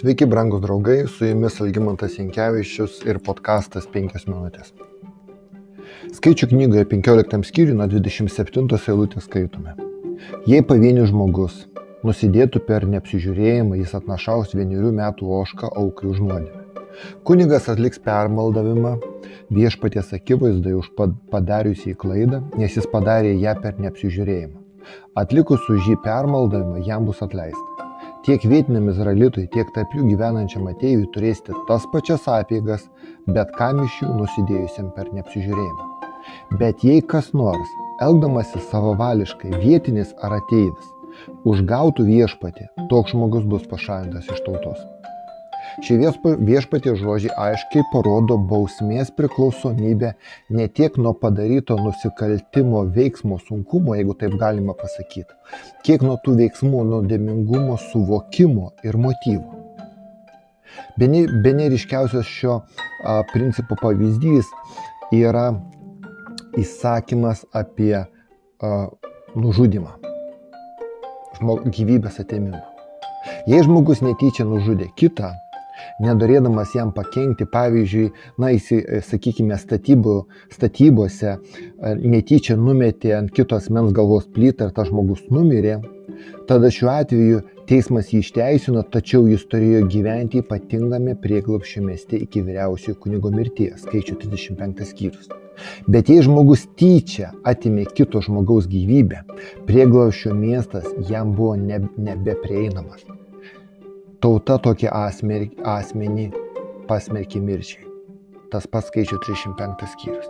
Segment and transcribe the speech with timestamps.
[0.00, 4.70] Sveiki, brangūs draugai, su jumis Algymantas Jankievičius ir podkastas 5 minutės.
[6.16, 9.74] Skaičių knygoje 15 skyriui nuo 27 eilutės skaitome.
[10.48, 11.58] Jei pavienius žmogus
[12.00, 16.64] nusidėtų per neapsižiūrėjimą, jis atnašaus vienerių metų ošką aukai už nuodėmę.
[17.28, 18.94] Kunigas atliks permaldavimą
[19.52, 24.64] viešpaties akivaizdai už padariusį klaidą, nes jis padarė ją per neapsižiūrėjimą.
[25.20, 27.89] Atlikus už jį permaldavimą jam bus atleista.
[28.20, 32.84] Tiek vietiniam izraelitui, tiek tarp jų gyvenančiam ateiviui turėsite tas pačias apėgas,
[33.32, 35.88] bet kam iš jų nusidėjusiam per neapsižiūrėjimą.
[36.60, 37.72] Bet jei kas nors,
[38.04, 40.94] elgdamasi savavališkai vietinis ar ateivis,
[41.48, 44.84] užgautų viešpatį, toks žmogus bus pašalintas iš tautos.
[45.78, 50.12] Šie viešpatie žodžiai aiškiai parodo bausmės priklausomybę
[50.56, 55.30] ne tiek nuo padaryto nusikaltimo veiksmo sunkumo, jeigu taip galima pasakyti,
[55.86, 59.60] kiek nuo tų veiksmų nuodėmingumo suvokimo ir motyvų.
[60.98, 64.50] Bene, bene ryškiausias šio a, principo pavyzdys
[65.14, 65.52] yra
[66.58, 68.06] įsakymas apie a,
[69.38, 69.94] nužudimą,
[71.40, 72.64] gyvybės atėmimą.
[73.48, 75.30] Jei žmogus netyčia nužudė kitą,
[76.02, 80.16] nedorėdamas jam pakengti, pavyzdžiui, na, jis, e, sakykime, statybų,
[80.54, 81.38] statybose
[82.00, 85.80] netyčia numetė ant kitos mens galvos plytą ir tas žmogus numirė,
[86.48, 92.98] tada šiuo atveju teismas jį išteisino, tačiau jis turėjo gyventi ypatingame prieglopščio mieste iki vyriausiojo
[93.04, 95.30] kunigo mirties, skaičių 35 skyrius.
[95.92, 99.22] Bet jei žmogus tyčia atimė kito žmogaus gyvybę,
[99.68, 103.06] prieglopščio miestas jam buvo nebeprieinamas
[104.20, 106.26] tauta tokį asmenį
[106.88, 107.86] pasmerkė mirčiai.
[108.50, 110.28] Tas pats skaičių 305 skyrius.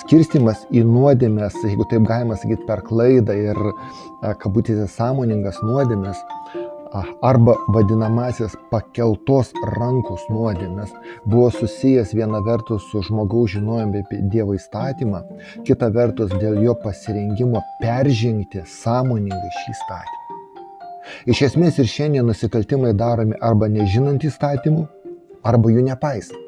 [0.00, 3.60] Skirstimas į nuodėmės, jeigu taip galima sakyti, per klaidą ir
[4.42, 6.22] kabutėse sąmoningas nuodėmės
[7.28, 10.94] arba vadinamasis pakeltos rankos nuodėmės
[11.26, 15.20] buvo susijęs viena vertus su žmogaus žinojimu apie Dievo įstatymą,
[15.68, 20.37] kita vertus dėl jo pasirengimo peržengti sąmoningai šį įstatymą.
[21.26, 24.84] Iš esmės ir šiandien nusikaltimai daromi arba nežinant įstatymų,
[25.46, 26.44] arba jų nepaisant.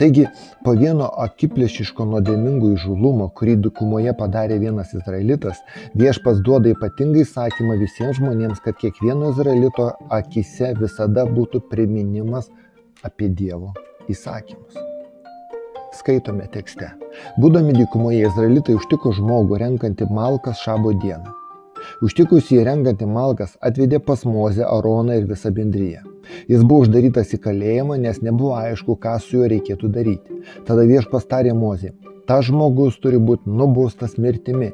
[0.00, 0.24] Taigi,
[0.64, 5.60] po vieno akiplėšiško nuodėmingo įžulumo, kurį dukumoje padarė vienas izraelitas,
[6.02, 9.90] viešpas duoda ypatingą įsakymą visiems žmonėms, kad kiekvieno izraelito
[10.20, 12.48] akise visada būtų priminimas
[13.04, 13.74] apie Dievo
[14.08, 14.78] įsakymus.
[15.98, 16.92] Skaitome tekste.
[17.42, 21.37] Būdami dykumoje, izraelitai užtiko žmogų renkantį malkas šabo dieną.
[21.98, 26.04] Užtikus jį rengantį malkas atvedė pas Mozę, Aroną ir visą bendryją.
[26.46, 30.36] Jis buvo uždarytas į kalėjimą, nes nebuvo aišku, ką su juo reikėtų daryti.
[30.68, 31.90] Tada viešpas tarė Mozė,
[32.30, 34.70] ta žmogus turi būti nubaustas mirtimi.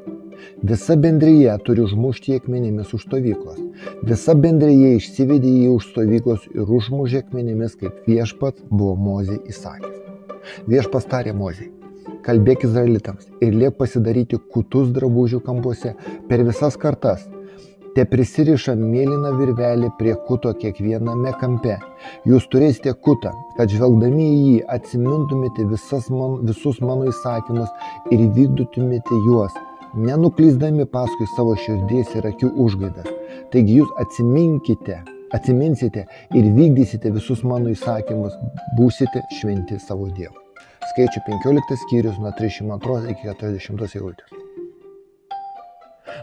[0.69, 3.57] Visa bendryje turi užmušti akmenimis už stovyklos.
[4.05, 9.97] Visa bendryje išsivedė jį už stovyklos ir užmužė akmenimis, kaip viešpats buvo Mozė įsakęs.
[10.69, 11.71] Viešpas tarė Mozė,
[12.25, 15.95] kalbėk izraelitams ir liek pasidaryti kutus drabužių kampuose
[16.29, 17.25] per visas kartas.
[17.95, 21.77] Te prisiriša mėlyną virvelį prie kuto kiekviename kampe.
[22.27, 25.63] Jūs turėsite kutą, kad žvelgdami į jį atsimintumėte
[26.11, 27.71] man, visus mano įsakymus
[28.11, 29.55] ir vykdytumėte juos,
[29.95, 33.07] nenuklyzdami paskui savo širdies ir akių užgaidas.
[33.55, 38.35] Taigi jūs atsiminkite, atsiminsite ir vykdysite visus mano įsakymus,
[38.75, 40.44] būsite šventi savo Dievui
[40.95, 44.29] skaičių 15 skyrius nuo 32 iki 40 eilutės.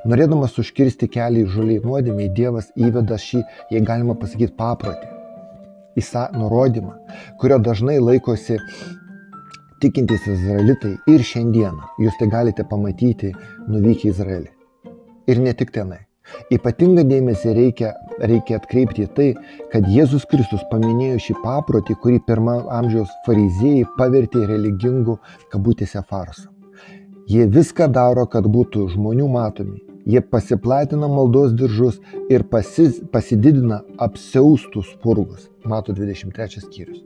[0.08, 3.42] Norėdamas užkirsti kelią į žuliai nuodėmiai, Dievas įveda šį,
[3.74, 5.10] jei galima pasakyti, paprotį,
[6.00, 6.94] įsa nurodymą,
[7.42, 8.56] kurio dažnai laikosi
[9.84, 11.92] tikintys izraelitai ir šiandieną.
[12.00, 13.34] Jūs tai galite pamatyti
[13.68, 14.50] nuvykę į Izraelį.
[15.28, 16.06] Ir ne tik tenai.
[16.54, 19.28] Ypatingą dėmesį reikia, reikia atkreipti į tai,
[19.72, 25.18] kad Jėzus Kristus paminėjo šį paprotį, kurį pirmą amžiaus fariziejai pavertė religingų
[25.52, 26.48] kabutėse farsu.
[27.30, 29.80] Jie viską daro, kad būtų žmonių matomi.
[30.06, 35.46] Jie pasiplatina maldos diržus ir pasis, pasididina apsiaustus spurgus.
[35.64, 37.04] Mato 23 skyrius.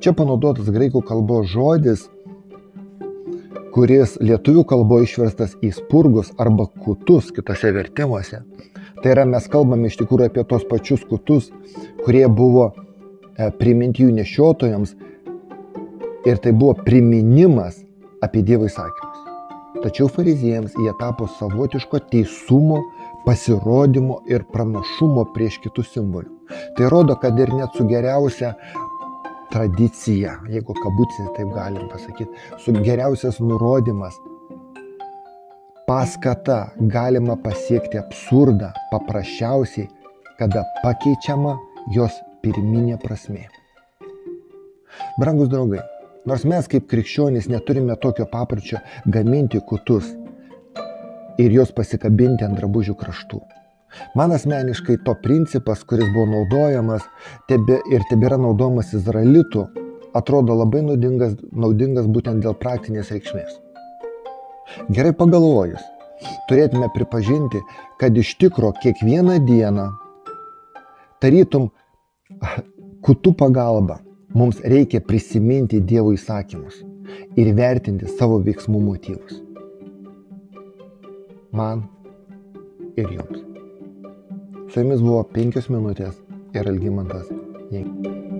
[0.00, 2.06] Čia panaudotas graikų kalbos žodis
[3.74, 8.42] kuris lietuvių kalboje išverstas į spurgus arba kutus kitose vertimuose.
[9.00, 11.48] Tai yra mes kalbame iš tikrųjų apie tos pačius kutus,
[12.04, 14.96] kurie buvo e, priminti jų nešiotojams
[16.28, 17.80] ir tai buvo priminimas
[18.20, 19.20] apie Dievo įsakymus.
[19.80, 22.82] Tačiau fariziejams jie tapo savotiško teisumo,
[23.24, 26.28] pasirodymo ir pranašumo prieš kitus simbolių.
[26.76, 28.54] Tai rodo, kad ir net su geriausia
[29.52, 32.30] tradicija, jeigu kabutėse taip galim pasakyti,
[32.62, 34.16] su geriausias nurodymas,
[35.88, 36.58] paskata
[36.94, 39.88] galima pasiekti absurdą paprasčiausiai,
[40.38, 41.56] kada pakeičiama
[41.94, 43.48] jos pirminė prasme.
[45.20, 45.82] Brangus draugai,
[46.30, 50.14] nors mes kaip krikščionys neturime tokio papročio gaminti kutus
[51.40, 53.40] ir juos pasikabinti ant drabužių kraštų.
[54.14, 57.06] Man asmeniškai to principas, kuris buvo naudojamas
[57.50, 59.66] tebe, ir tebėra naudojamas izraelitų,
[60.16, 63.56] atrodo labai naudingas, naudingas būtent dėl praktinės reikšmės.
[64.94, 65.82] Gerai pagalvojus,
[66.48, 67.62] turėtume pripažinti,
[67.98, 69.88] kad iš tikro kiekvieną dieną,
[71.22, 71.70] tarytum,
[73.06, 73.98] kutų pagalba,
[74.34, 76.82] mums reikia prisiminti Dievo įsakymus
[77.40, 79.42] ir vertinti savo veiksmų motyvus.
[81.50, 81.88] Man
[82.96, 83.49] ir jums.
[84.72, 86.20] Su jumis buvo penkios minutės
[86.54, 87.26] ir Algymantas
[87.74, 88.39] Jėginas.